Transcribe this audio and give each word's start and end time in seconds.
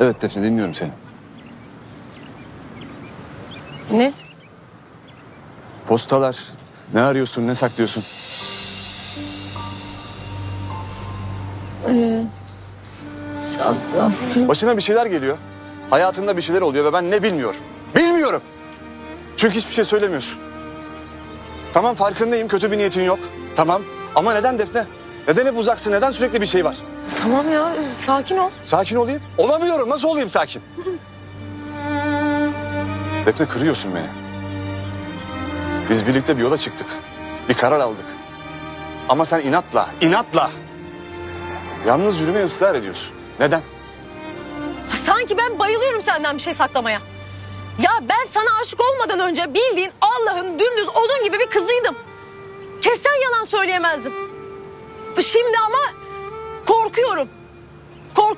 Evet 0.00 0.22
Defne 0.22 0.42
dinliyorum 0.42 0.74
seni. 0.74 0.90
Ne? 3.90 4.12
Postalar. 5.88 6.38
Ne 6.94 7.00
arıyorsun 7.00 7.46
ne 7.46 7.54
saklıyorsun? 7.54 8.04
Aslında, 13.64 14.04
aslında. 14.04 14.48
Başına 14.48 14.76
bir 14.76 14.82
şeyler 14.82 15.06
geliyor. 15.06 15.38
Hayatında 15.90 16.36
bir 16.36 16.42
şeyler 16.42 16.60
oluyor 16.60 16.84
ve 16.84 16.92
ben 16.92 17.10
ne 17.10 17.22
bilmiyorum. 17.22 17.60
Bilmiyorum. 17.96 18.42
Çünkü 19.36 19.54
hiçbir 19.54 19.72
şey 19.72 19.84
söylemiyorsun. 19.84 20.38
Tamam 21.74 21.94
farkındayım 21.94 22.48
kötü 22.48 22.70
bir 22.70 22.78
niyetin 22.78 23.02
yok. 23.02 23.18
Tamam 23.56 23.82
ama 24.14 24.34
neden 24.34 24.58
Defne? 24.58 24.86
Neden 25.28 25.46
hep 25.46 25.58
uzaksın? 25.58 25.92
Neden 25.92 26.10
sürekli 26.10 26.40
bir 26.40 26.46
şey 26.46 26.64
var? 26.64 26.76
Tamam 27.16 27.52
ya 27.52 27.72
sakin 27.98 28.36
ol. 28.36 28.50
Sakin 28.64 28.96
olayım. 28.96 29.22
Olamıyorum. 29.38 29.90
Nasıl 29.90 30.08
olayım 30.08 30.28
sakin? 30.28 30.62
Defne 33.26 33.46
kırıyorsun 33.48 33.94
beni. 33.94 34.06
Biz 35.90 36.06
birlikte 36.06 36.36
bir 36.36 36.42
yola 36.42 36.58
çıktık. 36.58 36.86
Bir 37.48 37.54
karar 37.54 37.80
aldık. 37.80 38.04
Ama 39.08 39.24
sen 39.24 39.40
inatla, 39.40 39.88
inatla. 40.00 40.50
Yalnız 41.86 42.20
yürümeye 42.20 42.44
ısrar 42.44 42.74
ediyorsun. 42.74 43.12
Neden? 43.40 43.62
Sanki 45.06 45.38
ben 45.38 45.58
bayılıyorum 45.58 46.02
senden 46.02 46.36
bir 46.36 46.42
şey 46.42 46.54
saklamaya. 46.54 47.00
Ya 47.82 47.90
ben 48.08 48.24
sana 48.28 48.58
aşık 48.62 48.80
olmadan 48.80 49.20
önce 49.28 49.54
bildiğin 49.54 49.90
Allah'ın 50.00 50.58
dümdüz 50.58 50.88
odun 50.88 51.24
gibi 51.24 51.38
bir 51.38 51.46
kızıydım. 51.46 51.94
Kessen 52.80 53.22
yalan 53.24 53.44
söyleyemezdim. 53.44 54.12
Şimdi 55.20 55.58
ama. 55.66 55.99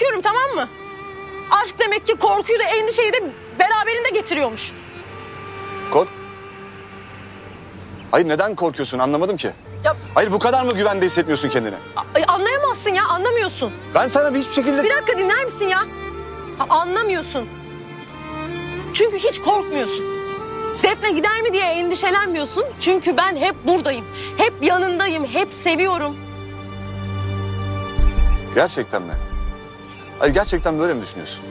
Korkuyorum 0.00 0.22
tamam 0.22 0.50
mı? 0.54 0.68
Aşk 1.50 1.78
demek 1.78 2.06
ki 2.06 2.14
korkuyu 2.16 2.58
da 2.58 2.62
endişeyi 2.64 3.12
de 3.12 3.22
beraberinde 3.58 4.08
getiriyormuş. 4.10 4.72
Kork. 5.92 6.08
Hayır 8.10 8.28
neden 8.28 8.54
korkuyorsun 8.54 8.98
anlamadım 8.98 9.36
ki. 9.36 9.50
Ya 9.84 9.96
Hayır 10.14 10.32
bu 10.32 10.38
kadar 10.38 10.64
mı 10.64 10.72
güvende 10.72 11.04
hissetmiyorsun 11.04 11.48
kendini? 11.48 11.74
ay, 12.14 12.24
anlayamazsın 12.28 12.90
ya 12.94 13.04
anlamıyorsun. 13.04 13.72
Ben 13.94 14.08
sana 14.08 14.36
hiçbir 14.38 14.52
şekilde... 14.52 14.82
Bir 14.82 14.90
dakika 14.90 15.18
dinler 15.18 15.44
misin 15.44 15.68
ya? 15.68 15.78
Ha, 16.58 16.66
Anlamıyorsun. 16.68 17.48
Çünkü 18.94 19.18
hiç 19.18 19.40
korkmuyorsun. 19.40 20.04
Defne 20.82 21.10
gider 21.10 21.42
mi 21.42 21.52
diye 21.52 21.64
endişelenmiyorsun. 21.64 22.64
Çünkü 22.80 23.16
ben 23.16 23.36
hep 23.36 23.54
buradayım. 23.66 24.04
Hep 24.36 24.54
yanındayım. 24.62 25.26
Hep 25.26 25.52
seviyorum. 25.54 26.16
Gerçekten 28.54 29.02
mi? 29.02 29.29
Hayır 30.20 30.34
gerçekten 30.34 30.78
böyle 30.78 30.94
mi 30.94 31.02
düşünüyorsun? 31.02 31.42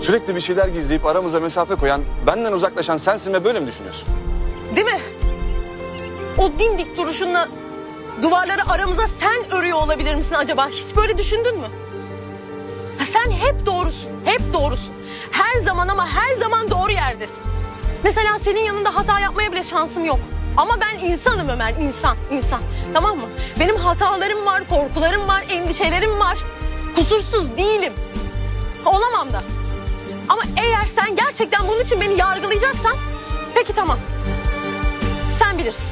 Sürekli 0.00 0.34
bir 0.36 0.40
şeyler 0.40 0.68
gizleyip 0.68 1.06
aramıza 1.06 1.40
mesafe 1.40 1.74
koyan, 1.74 2.02
benden 2.26 2.52
uzaklaşan 2.52 2.96
sensin 2.96 3.32
ve 3.32 3.44
böyle 3.44 3.60
mi 3.60 3.66
düşünüyorsun? 3.66 4.08
Değil 4.76 4.86
mi? 4.86 4.98
O 6.38 6.50
dimdik 6.58 6.96
duruşunla 6.96 7.48
duvarları 8.22 8.70
aramıza 8.70 9.06
sen 9.06 9.58
örüyor 9.58 9.78
olabilir 9.78 10.14
misin 10.14 10.34
acaba? 10.34 10.68
Hiç 10.68 10.96
böyle 10.96 11.18
düşündün 11.18 11.58
mü? 11.58 11.66
Sen 13.12 13.30
hep 13.30 13.66
doğrusun. 13.66 14.10
Hep 14.24 14.40
doğrusun. 14.52 14.94
Her 15.30 15.60
zaman 15.60 15.88
ama 15.88 16.08
her 16.08 16.34
zaman 16.34 16.70
doğru 16.70 16.92
yerdesin. 16.92 17.44
Mesela 18.04 18.38
senin 18.38 18.60
yanında 18.60 18.96
hata 18.96 19.20
yapmaya 19.20 19.52
bile 19.52 19.62
şansım 19.62 20.04
yok. 20.04 20.18
Ama 20.56 20.74
ben 20.80 21.06
insanım 21.06 21.48
Ömer, 21.48 21.74
insan, 21.80 22.16
insan. 22.30 22.60
Tamam 22.94 23.16
mı? 23.16 23.26
Benim 23.60 23.76
hatalarım 23.76 24.46
var, 24.46 24.68
korkularım 24.68 25.28
var, 25.28 25.44
endişelerim 25.50 26.20
var. 26.20 26.38
Kusursuz 26.94 27.56
değilim. 27.56 27.92
Olamam 28.86 29.32
da. 29.32 29.42
Ama 30.28 30.42
eğer 30.62 30.86
sen 30.86 31.16
gerçekten 31.16 31.68
bunun 31.68 31.80
için 31.80 32.00
beni 32.00 32.18
yargılayacaksan... 32.18 32.96
Peki 33.54 33.72
tamam. 33.72 33.98
Sen 35.30 35.58
bilirsin. 35.58 35.84